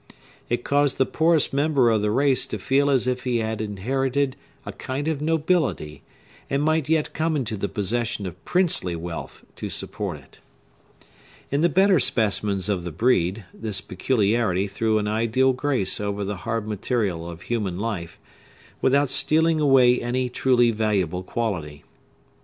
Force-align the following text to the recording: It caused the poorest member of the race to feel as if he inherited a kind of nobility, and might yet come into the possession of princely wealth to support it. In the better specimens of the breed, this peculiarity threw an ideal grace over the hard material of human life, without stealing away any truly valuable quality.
It 0.49 0.63
caused 0.63 0.97
the 0.97 1.05
poorest 1.05 1.53
member 1.53 1.91
of 1.91 2.01
the 2.01 2.09
race 2.09 2.47
to 2.47 2.57
feel 2.57 2.89
as 2.89 3.05
if 3.05 3.23
he 3.23 3.39
inherited 3.39 4.35
a 4.65 4.73
kind 4.73 5.07
of 5.07 5.21
nobility, 5.21 6.01
and 6.49 6.63
might 6.63 6.89
yet 6.89 7.13
come 7.13 7.35
into 7.35 7.55
the 7.55 7.69
possession 7.69 8.25
of 8.25 8.43
princely 8.43 8.95
wealth 8.95 9.45
to 9.57 9.69
support 9.69 10.17
it. 10.17 10.39
In 11.51 11.61
the 11.61 11.69
better 11.69 11.99
specimens 11.99 12.67
of 12.67 12.83
the 12.83 12.91
breed, 12.91 13.45
this 13.53 13.79
peculiarity 13.79 14.65
threw 14.65 14.97
an 14.97 15.07
ideal 15.07 15.53
grace 15.53 15.99
over 16.01 16.23
the 16.25 16.37
hard 16.49 16.67
material 16.67 17.29
of 17.29 17.43
human 17.43 17.77
life, 17.77 18.19
without 18.81 19.07
stealing 19.07 19.59
away 19.59 20.01
any 20.01 20.29
truly 20.29 20.71
valuable 20.71 21.21
quality. 21.21 21.83